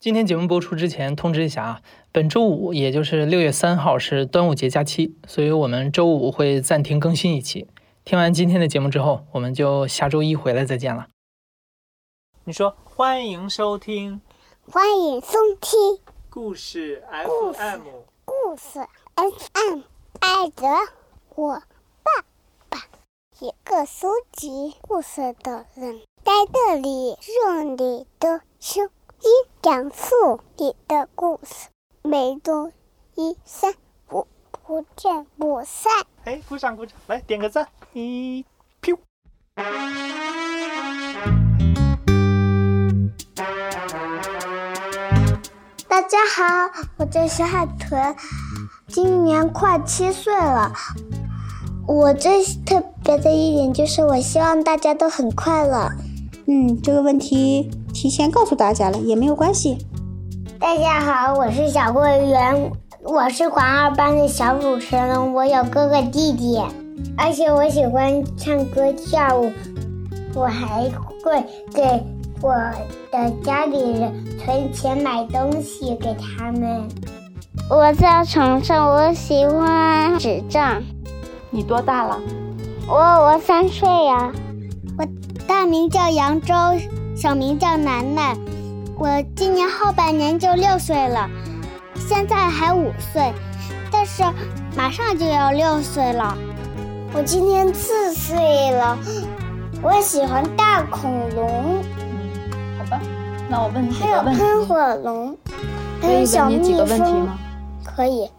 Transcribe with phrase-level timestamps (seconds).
[0.00, 7.66] 今天节目播出之前通知一下啊，本周五也就是六月三号是端午节假期，所以我们周五会暂停更新一期。
[8.04, 11.08] 听完今天的节目之后，我们就下周一回来再见了。
[12.44, 14.20] 你说欢迎收听
[14.70, 15.98] 欢迎收听
[16.30, 17.80] 故事 FM。
[18.24, 18.86] 故事
[19.16, 19.80] FM，
[20.20, 20.68] 爱着
[21.34, 21.54] 我
[22.04, 22.24] 爸
[22.68, 22.84] 爸，
[23.40, 28.88] 一个收集故事的人，在这里用你的声
[29.20, 29.30] 音
[29.60, 31.70] 讲述你的故事，
[32.02, 32.70] 每周
[33.16, 33.74] 一、三、
[34.12, 35.92] 五不见不散。
[36.22, 38.44] 哎，鼓掌鼓掌，来点个赞，一
[38.80, 38.96] 飘。
[45.88, 48.14] 大家好，我叫小海豚，
[48.86, 50.72] 今年快七岁了。
[51.88, 55.90] 我最特别的一点就是，我希望大家都很快乐。
[56.46, 57.68] 嗯，这个问题
[58.00, 59.76] 提前告诉大家了也没有关系。
[60.60, 62.70] 大家好，我是小桂圆，
[63.02, 66.62] 我是环二班的小主持人，我有哥哥弟弟，
[67.16, 69.50] 而且我喜欢唱歌跳舞，
[70.32, 70.88] 我还
[71.24, 72.06] 会给
[72.40, 72.54] 我
[73.10, 76.88] 的家里人存钱买东西给他们。
[77.68, 80.80] 我在床上，我喜欢纸张。
[81.50, 82.16] 你多大了？
[82.86, 84.32] 我我三岁呀、
[84.96, 85.04] 我
[85.48, 86.54] 大名叫扬州，
[87.20, 88.38] 小名叫楠楠。
[88.96, 91.28] 我今年后半年就六岁了，
[91.96, 93.34] 现在还五岁，
[93.90, 94.22] 但是
[94.76, 96.38] 马上就要六岁了。
[97.12, 98.96] 我今年四岁了，
[99.82, 101.82] 我喜欢大恐龙，
[102.78, 103.00] 好吧，
[103.50, 105.36] 那我问你几还有喷，火龙，
[106.00, 107.26] 还有小蜜问你几个问题蜂。
[107.26, 107.38] 吗？
[107.84, 108.30] 可以。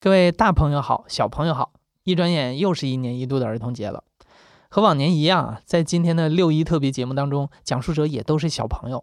[0.00, 1.70] 各位大朋友好，小朋友好！
[2.02, 4.02] 一转眼又是一年一度的儿童节了。
[4.76, 9.02] 和往年一样啊，在今天的六一特别节目当中，讲述者也都是小朋友。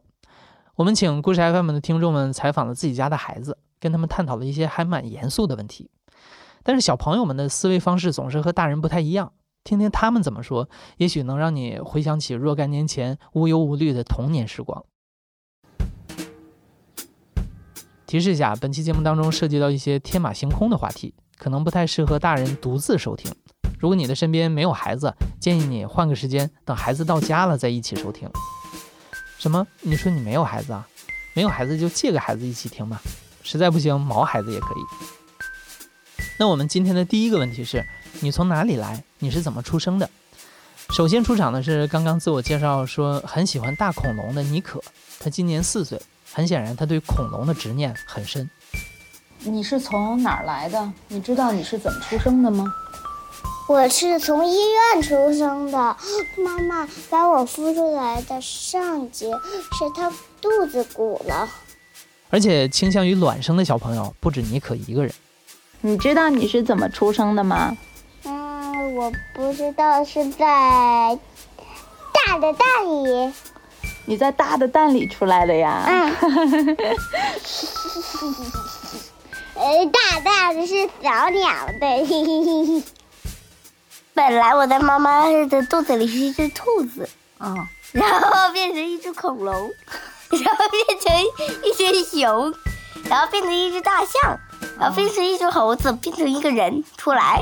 [0.76, 5.90] 我们请故事 FM 的听众们采访了自己家的孩子，跟他们探讨了一些还蛮严肃的问题。
[6.62, 14.86] 但是小朋友们的思维方式总是和大人不太一样，听听他们怎么说，也许能让你回想起若干年前无忧无虑的童年时光。
[18.06, 23.34] 提示一下，本期节目当中涉及到一些天马行空的话题，可能不太适合大人独自收听。
[23.84, 28.30] 如果你的身边没有孩子，建议你换个时间，等孩子到家了再一起收听。
[29.38, 29.68] 什么？
[29.82, 30.88] 你说你没有孩子啊？
[31.34, 33.02] 没有孩子就借个孩子一起听吧，
[33.44, 36.24] 实在不行毛孩子也可以。
[36.40, 37.86] 那我们今天的第一个问题是：
[38.22, 39.04] 你从哪里来？
[39.20, 40.10] 你是怎么出生的？
[40.92, 44.82] 首先出场的是刚刚自我介绍说很喜欢大恐龙的妮可，
[45.20, 46.02] 他今年四岁，
[46.32, 48.50] 很显然他对恐龙的执念很深。
[49.40, 50.90] 你是从哪儿来的？
[51.10, 52.66] 你知道你是怎么出生的吗？
[53.68, 55.78] 我是从医院出生的，
[56.38, 59.32] 妈妈把我孵出来的上节
[59.72, 60.12] 是她
[60.42, 61.48] 肚子鼓了。
[62.30, 65.14] 而且倾向于卵生的小朋友不止妮可一个人。
[65.82, 67.76] 你知道你是怎么出生的吗？
[68.24, 71.18] 嗯，我不知道是在
[72.12, 73.34] 大的蛋里。
[74.06, 75.86] 你在大的蛋里出来的呀？
[75.88, 76.14] 嗯，
[79.56, 82.06] 呃，大大的是小鸟的。
[84.14, 87.10] 本来我在妈妈的肚子里是一只兔子，
[87.40, 89.54] 嗯，然后变成一只恐龙，
[90.30, 91.18] 然后变成
[91.64, 92.54] 一只熊，
[93.10, 94.40] 然后变成一只大象，
[94.80, 97.42] 然后变成一只猴子，变成一个人出来。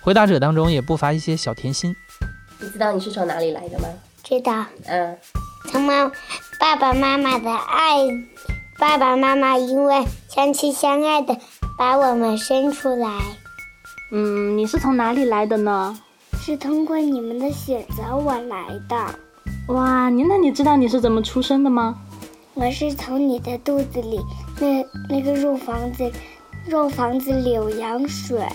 [0.00, 1.94] 回答者当中也不乏一些小甜心。
[2.60, 3.88] 你知道你是从哪里来的吗？
[4.22, 5.18] 知道，嗯，
[5.70, 6.10] 从妈
[6.58, 7.98] 爸爸妈妈的爱，
[8.78, 11.36] 爸爸妈妈因为相亲相爱的
[11.76, 13.08] 把我们生出来，
[14.10, 15.98] 嗯，你是从哪里来的呢？
[16.40, 19.74] 是通过你们的选择我来的。
[19.74, 21.96] 哇，你那你知道你是怎么出生的吗？
[22.52, 24.20] 我是从你的肚子里
[24.60, 26.08] 那那个肉房子，
[26.66, 28.46] 肉房子里有羊水。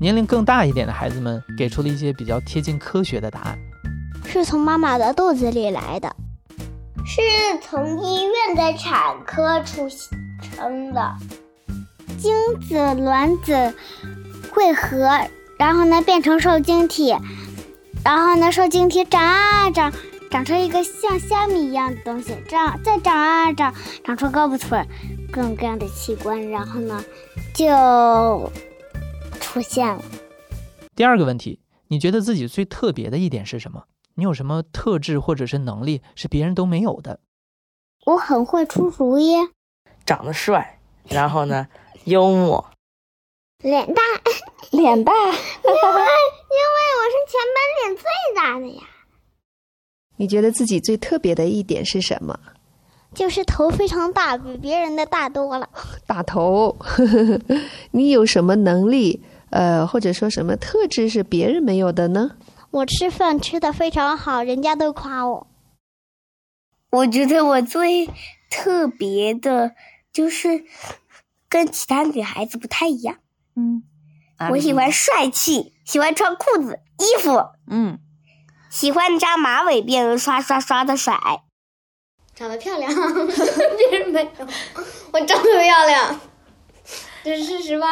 [0.00, 3.58] 年龄更大一点的孩子们给出了一些比较贴近科学的答案。
[4.24, 6.14] 是从妈妈的肚子里来的，
[7.04, 7.20] 是
[7.60, 11.14] 从医院的产科出生的。
[12.16, 13.74] 精子、卵子
[14.52, 15.08] 汇合，
[15.56, 17.16] 然后呢变成受精体，
[18.04, 19.92] 然后呢受精体长啊长，
[20.30, 23.74] 长成一个像虾米一样的东西，长再长啊长，
[24.04, 24.86] 长出胳膊腿儿，
[25.32, 27.02] 各种各样的器官，然后呢
[27.54, 28.50] 就
[29.40, 30.02] 出现了。
[30.94, 33.84] 第二个问题，你觉得自己最特别的一点是什么？
[34.14, 37.20] 你有什么特质或者是能力是别人都没有的？
[38.06, 39.34] 我很会出主意，
[40.04, 41.68] 长得帅，然后呢，
[42.04, 42.66] 幽默，
[43.62, 44.02] 脸大，
[44.72, 48.04] 脸大， 因为因为我是全班脸最
[48.34, 48.82] 大的呀。
[50.16, 52.38] 你觉得自己最特别的一点是什么？
[53.14, 55.68] 就是头非常大，比别人的大多了。
[56.06, 56.76] 大头，
[57.90, 59.22] 你有什么能力？
[59.50, 62.36] 呃，或者说什么特质是别人没有的呢？
[62.70, 65.46] 我吃饭吃的非常好，人家都夸我。
[66.92, 68.08] 我觉得我最
[68.48, 69.72] 特别的
[70.12, 70.64] 就是
[71.48, 73.16] 跟其他女孩子不太一样。
[74.38, 77.30] 嗯，我喜欢帅气，喜欢穿裤子、衣服，
[77.70, 77.98] 嗯，
[78.70, 81.14] 喜欢扎马尾辫，刷刷刷的甩。
[82.34, 82.90] 长得漂亮，
[83.90, 84.30] 别人没有。
[85.12, 86.20] 我长得漂亮，
[87.22, 87.86] 这是事实吧？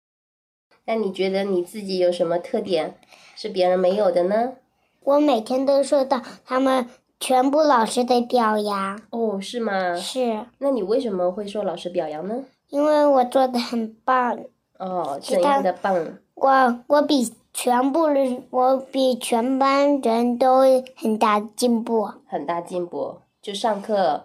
[0.86, 2.98] 那你觉得你自己有什么特点
[3.36, 4.54] 是别人没有的呢？
[5.00, 6.88] 我每天都受到他们
[7.20, 8.98] 全部老师的表扬。
[9.10, 9.94] 哦，是吗？
[9.96, 10.46] 是。
[10.58, 12.44] 那你为什么会受老师表扬呢？
[12.68, 14.38] 因为我做的很棒。
[14.78, 16.18] 哦，怎样的棒？
[16.34, 20.60] 我我比全部人，我比全班人都
[20.96, 22.08] 很大进步。
[22.26, 23.16] 很大进步。
[23.42, 24.24] 就上课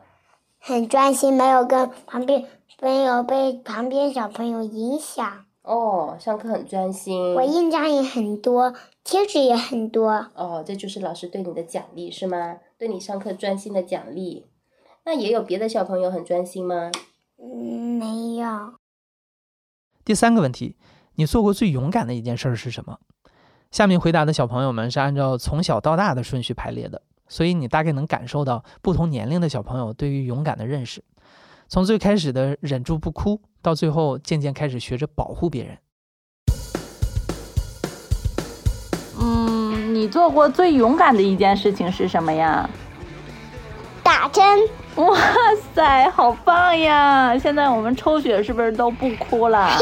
[0.59, 2.45] 很专心，没有跟旁边
[2.81, 5.45] 没有被旁边小朋友影响。
[5.63, 7.33] 哦，上课很专心。
[7.35, 8.73] 我印章也很多，
[9.03, 10.27] 贴纸也很多。
[10.35, 12.57] 哦，这就是老师对你的奖励是吗？
[12.77, 14.45] 对你上课专心的奖励。
[15.05, 16.91] 那也有别的小朋友很专心吗？
[17.41, 18.47] 嗯，没有。
[20.05, 20.75] 第三个问题，
[21.15, 22.99] 你做过最勇敢的一件事是什么？
[23.71, 27.01] 下面回答的小朋友们是按照从小到大的顺序排列的。
[27.29, 31.03] 所以你大概能感受到不同年龄的小朋友对于勇敢的认识，
[31.67, 35.77] 从最开始的忍住不哭，到最后渐渐开始学着保护别人。
[39.19, 42.69] 嗯，你做过最勇敢的一件事情是什么呀？
[44.03, 44.59] 打针。
[44.97, 45.17] 哇
[45.73, 47.35] 塞，好棒呀！
[47.37, 49.75] 现在我们抽血是不是都不哭了？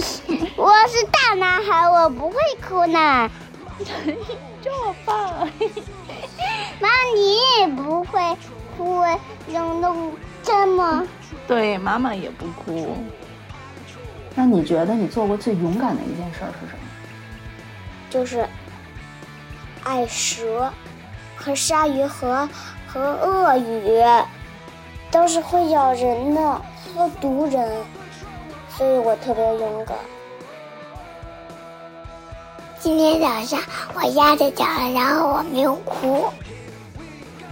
[0.56, 2.36] 我是大男孩，我不会
[2.68, 3.30] 哭呢。
[4.60, 5.48] 这么棒！
[6.80, 8.36] 妈，你也不会
[8.76, 9.02] 哭，
[9.50, 10.12] 用弄
[10.42, 11.06] 这么……
[11.46, 12.98] 对，妈妈也不哭。
[14.34, 16.78] 那你觉得你做过最勇敢的一件事是什么？
[18.10, 18.46] 就是
[19.84, 20.70] 爱蛇
[21.36, 22.46] 和鲨鱼和
[22.86, 24.02] 和鳄鱼，
[25.10, 26.62] 都是会咬人的，
[26.94, 27.84] 会毒人，
[28.68, 29.96] 所以我特别勇敢。
[32.78, 33.60] 今天早上
[33.94, 36.26] 我压着脚了，然后我没有哭。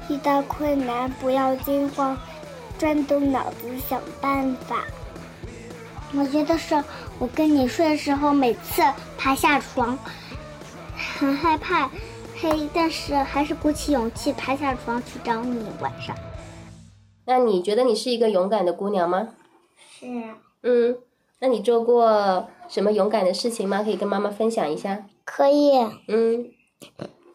[0.09, 2.17] 遇到困难不要惊慌，
[2.79, 4.77] 转动脑子想办法。
[6.15, 6.83] 我觉得是
[7.19, 8.83] 我跟你睡的时候，每次
[9.19, 9.99] 爬下床，
[11.19, 11.91] 很害怕
[12.41, 15.67] 黑，但是还是鼓起勇气爬下床去找你。
[15.81, 16.15] 晚上，
[17.27, 19.29] 那你觉得你是一个勇敢的姑娘吗？
[19.99, 20.07] 是。
[20.63, 20.97] 嗯，
[21.41, 23.83] 那你做过什么勇敢的事情吗？
[23.83, 25.05] 可以跟妈妈分享一下。
[25.25, 25.77] 可以。
[26.09, 26.51] 嗯。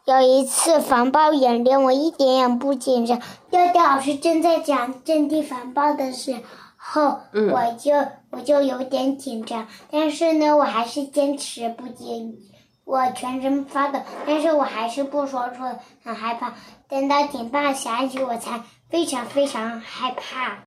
[0.06, 3.22] 有一次防爆演练，我一点也不紧张。
[3.50, 6.36] 调调老师正在讲阵地防爆的时
[6.76, 7.94] 候，我就
[8.32, 9.68] 我就有点紧张。
[9.92, 12.36] 但是呢，我还是坚持不紧，
[12.84, 15.64] 我全身发抖，但是我还是不说出
[16.04, 16.56] 很害怕。
[16.90, 18.60] 等到警报响起，我才
[18.92, 20.66] 非常非常害怕。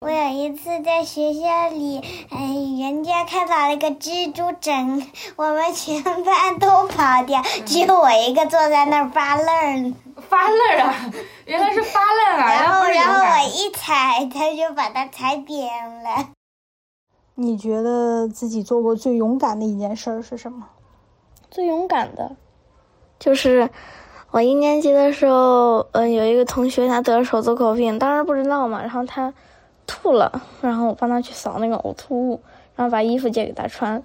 [0.00, 9.94] 我有一次在学校里，嗯，人家看到了一个蜘蛛整， 我们全班都跑掉，只有我一个坐在那儿发愣。
[10.28, 11.10] 发愣啊！
[11.46, 12.52] 原来是发愣啊！
[12.52, 16.30] 然后，然后我一踩，他就把它踩扁了。
[17.34, 20.68] 你觉得自己做过最勇敢的一件事是什么？
[21.50, 22.36] 最勇敢的，
[23.18, 23.70] 就是
[24.32, 29.32] 我一年级的时候，嗯，有一个同学他得了手足口病，当时不知道嘛，然后他。
[29.84, 32.40] 吐了，然后我帮他去扫那个呕吐物，
[32.76, 34.00] 然后把衣服借给他穿，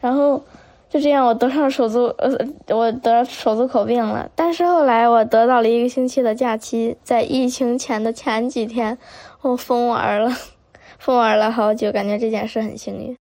[0.00, 0.40] 然后
[0.88, 4.30] 就这样我得上手足呃我得手足口病了。
[4.36, 8.96] 但是后来我得到了一个星期的假期，在疫情前的前几天，
[9.42, 10.32] 我疯玩了，
[10.98, 13.16] 疯玩了好久，感觉这件事很幸运。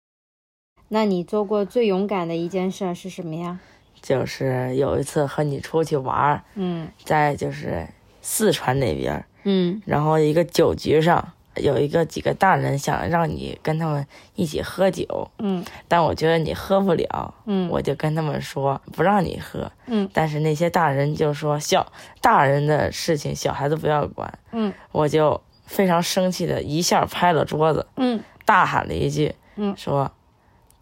[0.88, 3.60] 那你做过最勇敢的一件事是什么呀？
[4.02, 7.86] 就是有一次和你出去玩，嗯，在就是
[8.20, 11.32] 四川那边，嗯，然后一个酒局上。
[11.56, 21.92] 有一个几个大人想让你跟他们一起喝酒，嗯，但我觉得你喝不了，嗯，我就跟他们说不让你喝，嗯，但是那些大人就说小
[22.22, 30.10] 大人的事情小孩子不要管，嗯，我就非常生气的一下拍了桌子，嗯，大喊了一句，嗯，说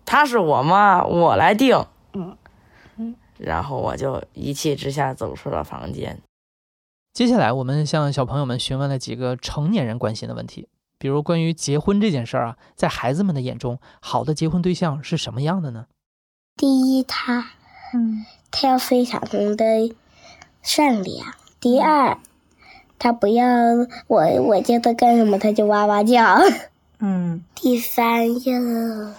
[0.06, 1.84] 他是我妈，我来定，
[3.40, 6.20] 然后我就一气之下走出了房间。
[7.12, 10.68] 接下来，我们向小朋友们询问了几个成年人关心的问题，
[10.98, 15.86] 比如关于结婚这件事儿啊，在孩子们的眼中，好的结婚对象是什么样的呢？
[16.56, 17.50] 第一，他，
[17.94, 19.20] 嗯，他要非常
[19.56, 19.94] 的
[20.62, 22.18] 善良，第二，
[22.98, 23.44] 他不要
[24.06, 26.38] 我我叫他干什么，他就哇哇叫。
[26.98, 27.44] 嗯。
[27.56, 29.14] 第三要，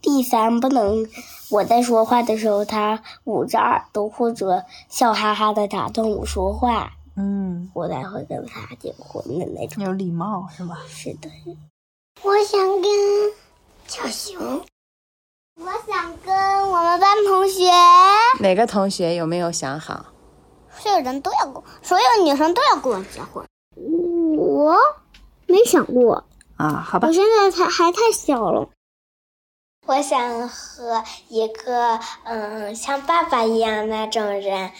[0.00, 1.06] 第三不能
[1.50, 6.92] 我在说话的时候，他捂着耳朵或者笑哈哈的打断我说话。
[7.16, 9.82] 嗯，我才会跟他结婚的那种。
[9.82, 10.78] 有礼貌是吧？
[10.88, 11.28] 是的。
[12.22, 12.90] 我想跟
[13.86, 14.60] 小熊。
[15.60, 17.64] 我想跟我们班同学。
[18.40, 20.06] 哪个同学有没有想好？
[20.70, 23.44] 所有人都要跟，所有女生都要跟我结婚。
[24.36, 24.76] 我
[25.46, 26.24] 没想过
[26.56, 27.08] 啊，好吧。
[27.08, 28.68] 我现在才还太小了。
[29.88, 34.70] 我想和一个嗯像爸爸一样那种人，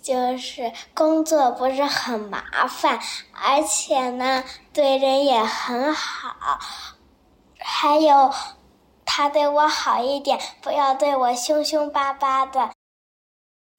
[0.00, 3.00] 就是工作不是很麻烦，
[3.32, 6.60] 而且呢对人也很好，
[7.58, 8.30] 还有
[9.04, 12.70] 他对我好一点，不要对我凶凶巴巴的。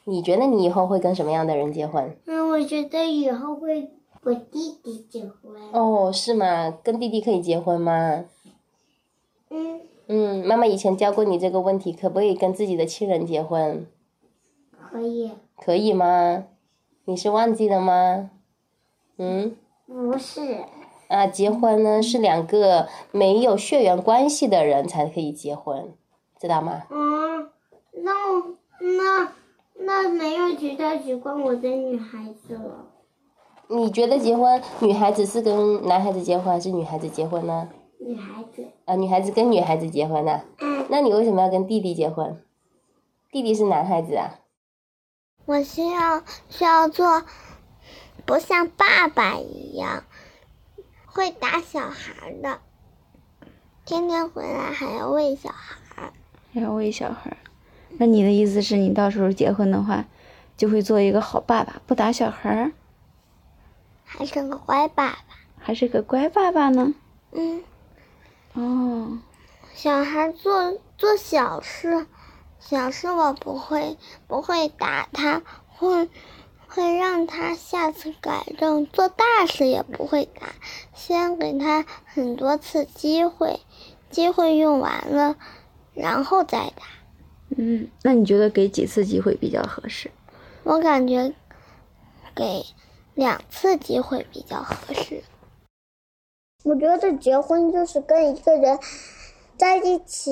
[0.04, 2.20] 你觉得你以后会跟什么样的人结婚？
[2.26, 3.90] 嗯，我觉得以后会
[4.24, 5.56] 我弟弟结婚。
[5.72, 6.74] 哦，是吗？
[6.84, 8.26] 跟弟弟可以结婚吗？
[9.50, 9.80] 嗯。
[10.12, 13.86] 嗯，妈妈以前教过你这个问题，可不可以跟自己的亲人结婚？
[14.92, 15.32] 可以。
[15.56, 16.46] 可以吗？
[17.06, 18.32] 你是忘记了吗？
[19.18, 19.56] 嗯。
[19.86, 20.66] 不是。
[21.10, 25.94] 啊，结婚呢是两个没有血缘关系的人才可以结婚，
[26.40, 26.82] 知道吗？
[26.90, 27.48] 嗯，
[27.94, 28.12] 那
[28.80, 29.32] 那
[29.78, 32.88] 那没有其他喜欢，我的女孩子了。
[33.68, 37.70] 你觉得结婚，女孩子是跟男孩子结婚还是女孩子结婚呢？
[38.00, 38.68] 女孩子。
[38.86, 40.42] 啊，女孩子跟女孩子结婚呢？
[40.60, 40.88] 嗯。
[40.90, 42.42] 那你为什么要跟弟弟结婚？
[43.32, 44.40] 弟弟是男孩子啊。
[45.46, 47.24] 我需要需要做，
[48.26, 50.04] 不像爸爸一样
[51.06, 52.60] 会打小孩的，
[53.86, 56.14] 天天回来还要喂小孩。
[56.54, 57.38] 还要喂小孩，
[57.98, 60.06] 那你的意思是你到时候结婚的话，
[60.58, 62.72] 就会做一个好爸爸，不打小孩？
[64.04, 65.18] 还是个乖爸爸？
[65.60, 66.94] 还是个乖爸爸呢？
[67.32, 67.64] 嗯。
[68.54, 69.20] 哦，
[69.74, 72.08] 小孩做做小事，
[72.60, 76.10] 小事我不会不会打他，会
[76.68, 78.86] 会让他下次改正。
[78.88, 80.48] 做大事也不会打，
[80.94, 83.60] 先给他很多次机会，
[84.10, 85.38] 机会用完了，
[85.94, 86.84] 然后再打。
[87.56, 90.12] 嗯，那你觉得给几次机会比较合适？
[90.64, 91.34] 我感觉
[92.36, 92.66] 给
[93.16, 95.24] 两次机会比较合适。
[96.66, 98.78] 我觉得结婚就是跟一个人
[99.58, 100.32] 在一起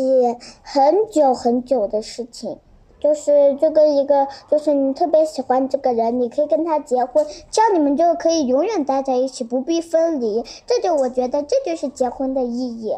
[0.62, 2.60] 很久很久的事情，
[3.00, 10.44] 就是就跟一个就是你特别喜欢这个人，你可以跟他结婚，这样你们就可以永远待在一起，不必分离。
[10.66, 12.98] 这就我觉得这就是结婚的意义。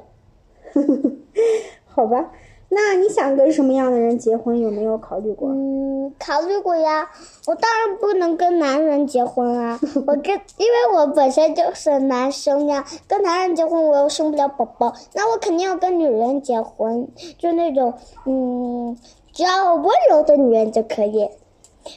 [1.86, 2.32] 好吧，
[2.72, 4.60] 那你想跟什么样的人结婚？
[4.60, 5.50] 有没有考虑过？
[5.50, 7.10] 嗯，考虑过呀。
[7.48, 9.80] 我当然不能跟男人结婚啊！
[10.06, 17.08] 我跟，因为我本身就是男生呀，跟男人结婚我又生不了宝宝，那我肯定要跟女人结婚，
[17.40, 17.96] 就那种
[18.26, 18.96] 嗯，
[19.34, 21.28] 只要温柔的女人就可以，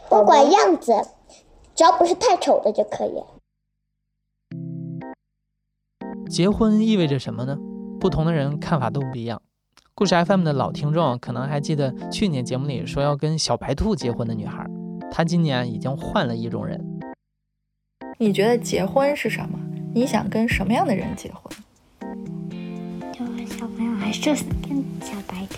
[0.09, 0.95] 不管样子，
[1.75, 3.23] 只要不是太丑的就可以。
[6.31, 7.59] 结婚意味着什么呢？
[8.01, 9.43] 不同的人看法都不一样。
[9.95, 14.65] 故事 FM 的老听众可能还记得去年节目里说要跟小白兔结婚的女孩。
[15.11, 16.83] 她今年已经换了一种人。
[18.19, 19.59] 你觉得结婚是什么？
[19.95, 21.53] 你想跟什么样的人结婚？
[23.13, 24.31] 就小朋友还是
[24.67, 25.57] 跟小白兔，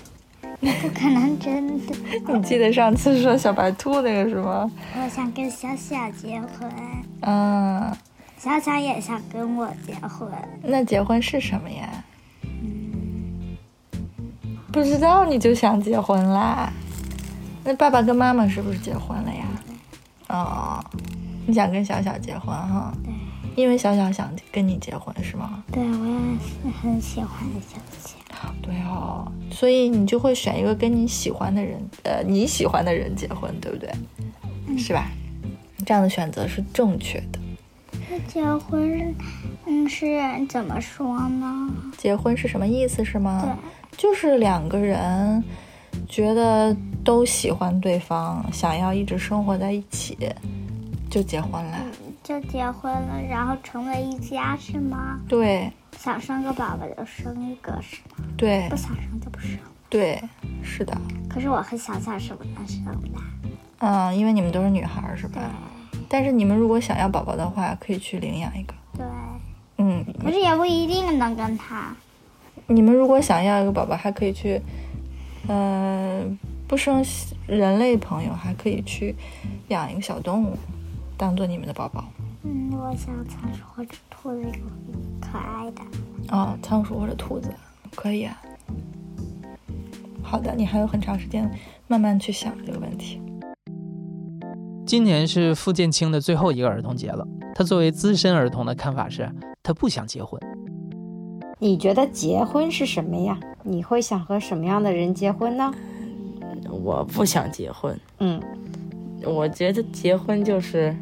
[0.61, 1.95] 你不可能真的。
[2.35, 4.71] 你记得上次说小白兔那个是吗？
[5.01, 6.71] 我想跟小小结婚。
[7.21, 7.97] 嗯。
[8.37, 10.29] 小小也想跟我结婚。
[10.63, 12.04] 那结婚是什么呀？
[14.75, 16.73] 不知道你就想结婚啦？
[17.63, 19.45] 那爸爸跟妈妈是不是结婚了呀？
[20.29, 20.85] 哦，
[21.47, 22.93] 你想跟小小结婚哈？
[23.05, 23.15] 对，
[23.55, 25.63] 因为小小想跟你结婚是吗？
[25.71, 28.17] 对，我也是很喜欢小小。
[28.61, 33.89] 对哦，所以你就会选一个跟你喜欢的人，呃，你喜欢的人结婚，对不对？
[34.67, 35.07] 嗯、是吧？
[35.87, 37.39] 这样的选择是正确的。
[38.11, 39.15] 那结婚，
[39.67, 41.71] 嗯，是怎么说呢？
[41.97, 43.41] 结婚是什么意思是吗？
[43.41, 43.53] 对，
[43.97, 45.43] 就是两个人。
[46.09, 50.19] 觉得都喜欢对方，想要一直生活在一起，
[51.09, 51.79] 就结婚了。
[52.23, 55.21] 就结婚了，然后成为一家是吗？
[55.29, 55.71] 对。
[55.97, 58.27] 想生个宝宝就生一个是吗？
[58.37, 58.69] 对。
[58.69, 59.57] 不想生就不生。
[59.89, 60.21] 对，
[60.65, 60.97] 是的。
[61.29, 63.21] 可是我和小小是不能生的。
[63.79, 65.41] 嗯，因为你们都是女孩是吧？
[66.09, 68.75] 但是你们如果想要宝宝的话，可以去领养一个。
[68.99, 69.07] 对。
[69.79, 70.05] 嗯。
[70.21, 71.95] 可是也不一定能跟他。
[72.67, 74.61] 你们如果想要一个宝宝，还可以去。
[75.47, 76.25] 呃，
[76.67, 77.05] 不生
[77.47, 79.15] 人类朋友还可以去
[79.69, 80.57] 养一个小动物，
[81.19, 82.03] 当做你们的宝宝？
[82.45, 84.47] 嗯，我想仓鼠或者兔子，
[85.21, 85.83] 可爱的。
[86.31, 87.53] 哦，仓鼠或者兔子，
[87.95, 88.41] 可以啊。
[90.23, 91.51] 好的，你还有很长时间
[91.89, 93.21] 慢慢去想这个问题。
[94.87, 99.31] 今年是傅建清的最后一个儿童节了，他作为资深儿童的看法是，
[99.63, 100.41] 他不想结婚。
[101.65, 103.41] 你觉得结婚是什么呀？
[103.63, 105.73] 你会想和什么样的人结婚呢？
[106.69, 107.99] 我不想结婚。
[108.19, 108.39] 嗯，
[109.25, 110.95] 我觉得结婚就是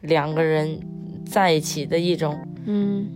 [0.00, 0.76] 两个人
[1.24, 3.06] 在一起的一种，嗯，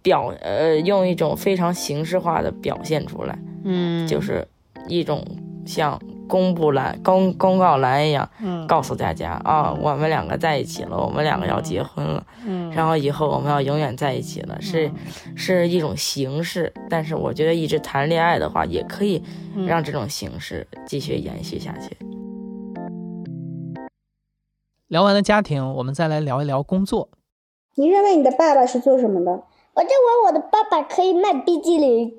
[0.00, 4.46] 表呃，用一种非常形式化的表现出来，嗯，就是
[4.86, 5.26] 一种
[5.66, 14.90] 像公布栏、公公告栏一样，嗯，告诉大家啊，我们两个在一起了，我们两个要结婚了，嗯，然后以后我们要永远在一起了，是
[15.34, 16.72] 是一种形式。
[16.88, 19.22] 但是我觉得一直谈恋爱的话，也可以
[19.66, 21.96] 让这种形式继续延续下去。
[24.86, 27.08] 聊完了家庭，我们再来聊一聊工作。
[27.74, 29.30] 你认为你的爸爸是做什么的？
[29.74, 32.12] 我认为我的爸爸可以卖冰激凌。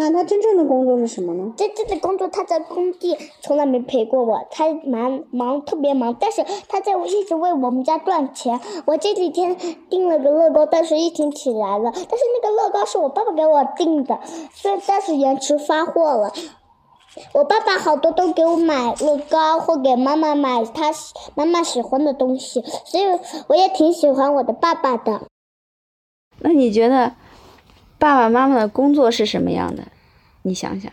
[0.00, 1.52] 那他真正的工作是什么呢？
[1.58, 8.58] 真正的工作，他在工地从来没陪过我，他忙忙特别忙，但是他在一直为我们家赚钱。
[8.86, 9.54] 我这几天
[9.90, 14.18] 订了个乐高，但是疫情起来了，但是那个乐高是我爸爸给我订的，
[14.54, 16.32] 所以但是延迟发货了。
[17.34, 20.90] 我爸爸好多都给我买乐高，或给妈妈买他
[21.34, 23.04] 妈妈喜欢的东西，所以
[23.48, 25.20] 我也挺喜欢我的爸爸的。
[26.38, 27.12] 那你觉得
[28.00, 29.84] 爸爸妈妈的工作是什么样的？
[30.42, 30.90] 你想想。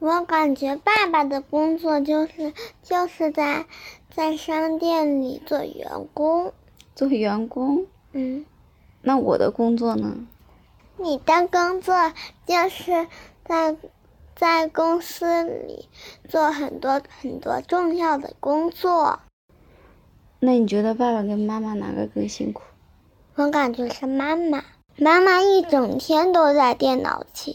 [0.00, 3.64] 我感觉爸爸的工作就是就是在
[4.10, 6.52] 在商店里做员工。
[6.94, 7.86] 做员工？
[8.12, 8.44] 嗯。
[9.00, 10.26] 那我的工作呢？
[10.96, 12.12] 你的工作
[12.44, 13.06] 就是
[13.44, 13.76] 在。
[14.36, 15.88] 在公司里
[16.28, 19.20] 做很多很多重要的工作。
[20.40, 22.64] 那你觉得爸爸跟妈妈哪个更辛苦？
[23.36, 24.64] 我感觉是妈妈。
[24.96, 27.54] 妈妈一整天都在电脑前。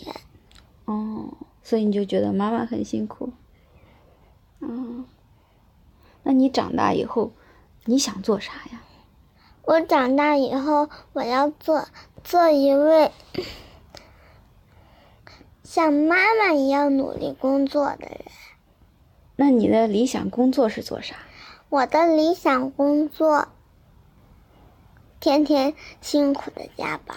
[0.86, 3.32] 哦，所以你就觉得妈妈很辛苦。
[4.60, 5.06] 嗯，
[6.24, 7.32] 那你长大以后
[7.86, 8.82] 你想做啥呀？
[9.64, 11.88] 我长大以后我要做
[12.24, 13.12] 做一位。
[15.64, 18.26] 像妈妈一样努力工作的人，
[19.36, 21.16] 那你的理想工作是做啥？
[21.70, 23.48] 我的理想工作，
[25.20, 27.16] 天天辛苦的加班。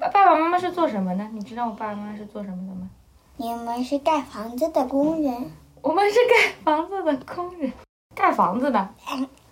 [0.00, 1.22] 爸爸爸妈妈是做什么的？
[1.28, 2.88] 你知道我爸爸妈妈是做什么的吗？
[3.36, 5.52] 你们是盖房子的工人。
[5.82, 7.70] 我们是盖房子的工人，
[8.14, 8.88] 盖房子的，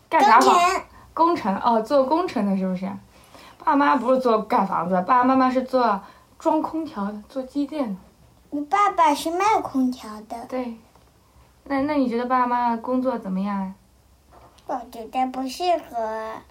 [0.08, 0.56] 盖啥房。
[1.12, 2.90] 工程哦，做工程的是不是？
[3.62, 6.00] 爸妈不是做盖房子，爸爸妈妈是做。
[6.38, 7.96] 装空调的，做机电的。
[8.50, 10.46] 你爸爸是卖空调的。
[10.48, 10.76] 对。
[11.64, 13.74] 那那你觉得爸爸妈妈工作怎么样啊？
[14.68, 15.96] 我觉得不适合。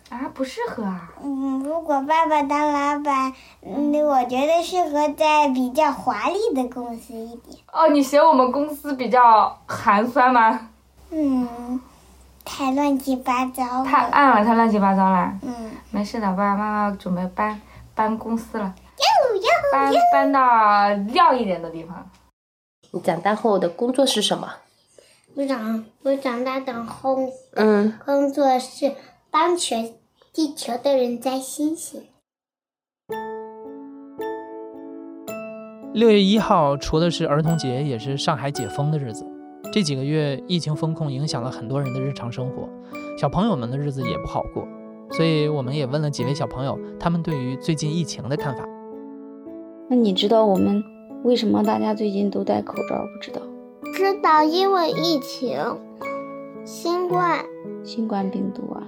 [0.09, 1.13] 啊，不适合啊。
[1.23, 7.59] 嗯，如果爸爸当老板，嗯，我觉得适合在比较华丽的公司一点。
[7.71, 10.69] 哦，你嫌我们公司比较寒酸吗？
[11.11, 11.79] 嗯，
[12.43, 13.85] 太乱七八糟了。
[13.85, 15.31] 太暗了，太乱七八糟了。
[15.43, 15.71] 嗯。
[15.91, 17.61] 没事的，爸爸妈妈准备搬
[17.93, 18.73] 搬公司了。
[19.71, 22.09] 搬搬到亮一点的地方。
[22.91, 24.49] 你长大后的工作是什么？
[25.37, 27.15] 我长我长大的后，
[27.53, 28.93] 嗯，工作是
[29.29, 29.93] 帮全
[30.33, 32.01] 地球的人摘星星。
[35.93, 39.23] 六月一号，除了是儿童节，也是上海解封的日子。
[39.71, 42.67] 这几个月，疫情风控影响了很多人的日常生活，
[43.15, 44.67] 小朋友们的日子也不好过。
[45.11, 48.67] 所以，我们也问了几位小朋友，他们对于最近疫情的看法。
[49.87, 50.83] 那你知道我们
[51.23, 53.05] 为什么大家最近都戴口罩？
[53.05, 53.39] 不知道？
[53.97, 55.57] 知道，因为疫情，
[56.63, 57.43] 新冠，
[57.83, 58.83] 新冠病毒啊。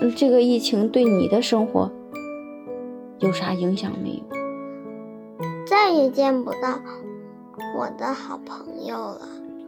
[0.00, 1.88] 嗯，这个疫情对你的生活
[3.20, 4.24] 有啥影响没有？
[5.64, 6.80] 再也见不到
[7.78, 9.20] 我的好朋友了。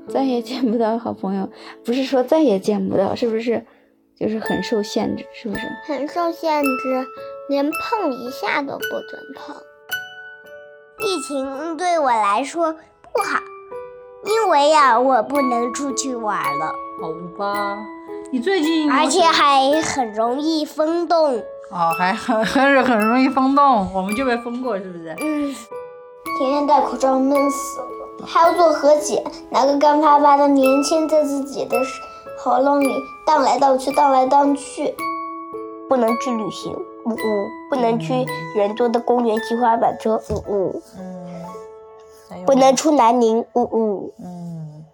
[0.09, 1.49] 再也见不到好朋友，
[1.85, 3.64] 不是说再也见不到，是不是？
[4.16, 5.61] 就是很受限制，是不是？
[5.87, 7.07] 很受限制，
[7.49, 9.55] 连碰一下都不准碰。
[11.07, 13.40] 疫情对我来说不好，
[14.27, 16.67] 因为呀，我不能出去玩了。
[17.01, 17.09] 好
[17.39, 17.79] 吧，
[18.31, 21.37] 你最近而且还很容易风冻。
[21.71, 25.15] 哦，还很还是很容易风冻，我们就被封过，是不是？
[25.21, 25.55] 嗯，
[26.39, 31.77] 天天戴口罩闷死了，还要做和解，拿个干巴巴的棉签在自己的
[32.39, 32.89] 喉咙里
[33.27, 34.95] 荡来荡去，荡来荡去。
[35.89, 36.73] 不能去旅行，
[37.05, 41.26] 呜呜，不能去人多的公园骑滑板车，呜呜，嗯，
[42.46, 44.85] 不能出南宁，呜呜，嗯，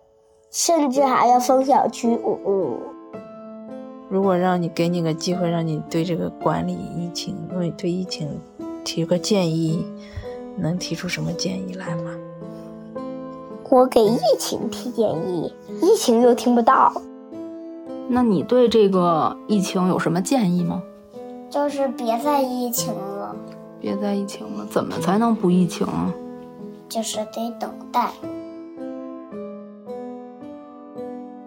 [0.50, 2.78] 甚至还要封小区，呜呜。
[4.08, 8.28] 如果让你给你个机会，让你对这个管理疫情，对对疫情
[8.82, 9.86] 提个建议，
[10.56, 12.10] 能提出什么建议来吗？
[13.68, 16.92] 我给疫情提建议，疫情又听不到。
[18.08, 20.82] 那你对这个疫情有什么建议吗？
[21.50, 23.36] 就是别再疫情了，
[23.78, 26.12] 别再疫情了，怎么才能不疫情啊？
[26.92, 28.12] 就是得等待。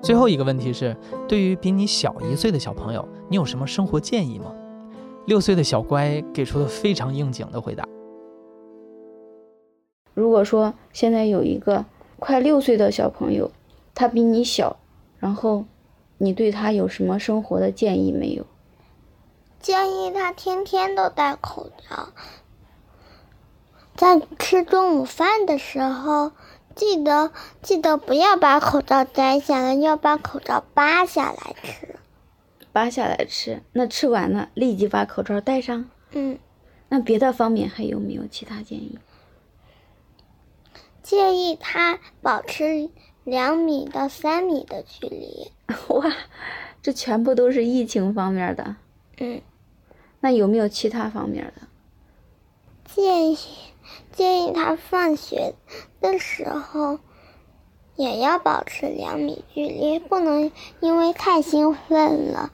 [0.02, 4.52] 最后一个问题是，对于比你小一岁的小朋友，你有什么生活建议吗？
[5.28, 7.88] 六岁的小乖给出了非常应景的回答。
[10.16, 11.86] 如果说现在有一个
[12.18, 13.52] 快六岁的小朋友，
[13.94, 14.78] 他比你小，
[15.20, 15.66] 然后
[16.18, 18.44] 你对他有什么生活的建议没有？
[19.60, 22.10] 建议他天天都戴口罩，
[23.96, 26.34] 在吃中午饭的时候，
[26.76, 27.32] 记得
[27.62, 31.96] 记得不要把口罩摘下来，要把口罩扒下来吃。
[32.74, 35.90] 扒下来吃，那吃完了立即把口罩戴上。
[36.12, 36.38] 嗯，
[36.90, 39.00] 那别的方面还有没有其他建议？
[41.02, 42.90] 建议他保持
[43.24, 45.52] 两米到三米的距离。
[45.88, 46.14] 哇，
[46.82, 48.76] 这全部都是疫情方面的。
[49.20, 49.42] 嗯，
[50.20, 51.68] 那有没有其他方面的？
[52.84, 53.38] 建议
[54.12, 55.56] 建议他放学
[56.02, 57.00] 的时候
[57.96, 62.52] 也要保持两米距离，不能因为太兴奋了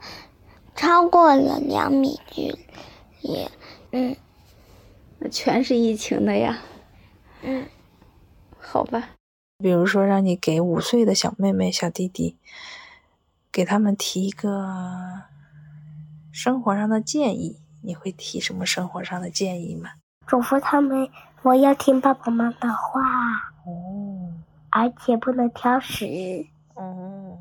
[0.74, 2.56] 超过了两米距
[3.20, 3.48] 离。
[3.90, 4.16] 嗯，
[5.18, 6.62] 那全是疫情的呀。
[7.42, 7.66] 嗯。
[8.64, 9.10] 好吧，
[9.58, 12.38] 比如说让你给五岁的小妹妹、小弟弟，
[13.50, 15.24] 给他们提一个
[16.32, 19.90] 生活上的建议，你会提什么生活上的建议吗？
[20.26, 21.10] 嘱咐他们，
[21.42, 23.00] 我要听爸爸妈妈的话，
[23.66, 24.32] 哦，
[24.70, 27.36] 而且不能挑食，哦，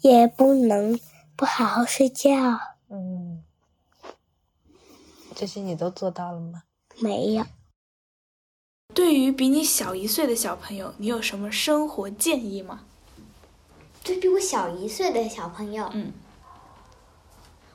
[0.00, 0.98] 也不能
[1.34, 2.32] 不好好睡觉，
[2.88, 3.42] 嗯，
[5.34, 6.62] 这些你都做到了吗？
[7.00, 7.44] 没有。
[8.94, 12.84] 对于比你小一岁的小朋友，你有什么生活建议吗？
[14.04, 16.12] 对比我小一岁的小朋友，嗯，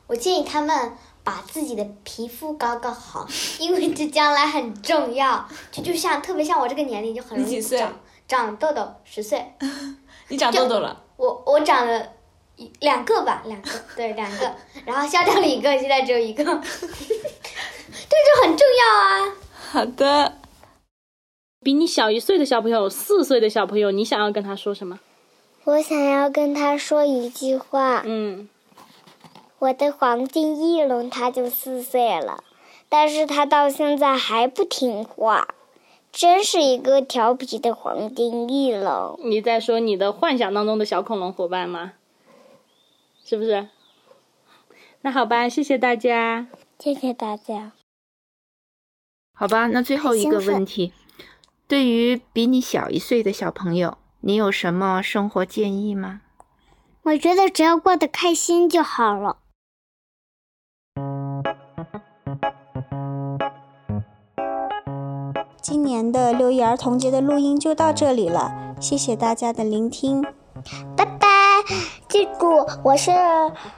[0.07, 0.93] 我建议他们
[1.27, 3.27] 把自己的皮肤搞搞好，
[3.59, 5.45] 因为这将来很重要。
[5.69, 9.45] 就就像特别像我这个年龄就很容易长长痘痘，十岁。
[10.29, 11.03] 你长痘痘了？
[11.17, 12.07] 我我长了
[12.55, 16.45] 一两个吧，两个对两个，然后消掉了一个，现在只有一个。
[16.45, 19.35] 这就很重要啊。
[19.71, 20.37] 好的。
[21.61, 24.97] 比你小一岁的小朋友，四岁的小朋友，你想要跟他说什么？
[25.65, 28.01] 我想要跟他说一句话。
[28.05, 28.47] 嗯，
[29.59, 32.43] 我的黄金翼龙它就四岁了，
[32.89, 35.47] 但是它到现在还不听话，
[36.11, 39.19] 真是一个调皮的黄金翼龙。
[39.23, 41.93] 你在说你的幻想当中的小恐龙伙伴吗？
[43.25, 43.67] 是不是？
[45.01, 47.71] 那好吧，谢谢大家，谢谢大家。
[49.33, 50.93] 好吧，那最后一个问题。
[51.67, 56.21] 对于比你小一岁的小朋友，你有什么生活建议吗？
[57.03, 59.37] 我觉得只要过得开心就好了。
[65.69, 70.21] 今年的六一儿童节的录音就到这里了，谢谢大家的聆听，
[70.95, 71.27] 拜拜！
[72.07, 73.11] 记住，我是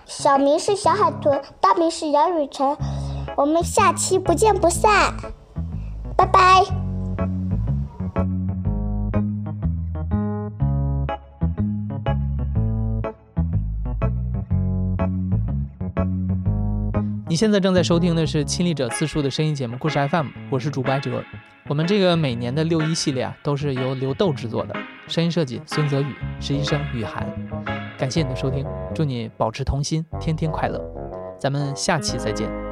[0.06, 2.78] 小明是小海豚，大明是杨雨辰，
[3.36, 5.16] 我们下期不见不散，
[6.16, 6.64] 拜拜。
[17.40, 21.24] 现在正在收听的是亲历者自述的声音节目《故事 FM》，我是主播艾哲。
[21.70, 24.76] 我们这个每年的六一系列啊，都是由刘豆制作的，
[25.08, 27.26] 声音设计孙泽宇，实习生雨涵。
[27.98, 30.84] 感谢你的收听，祝你保持童心，天天快乐。
[31.40, 32.69] 咱们下期再见。